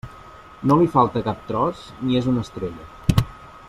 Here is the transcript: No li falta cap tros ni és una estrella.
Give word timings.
No 0.69 0.77
li 0.79 0.87
falta 0.95 1.23
cap 1.29 1.45
tros 1.51 1.83
ni 2.07 2.19
és 2.23 2.33
una 2.35 2.47
estrella. 2.47 3.25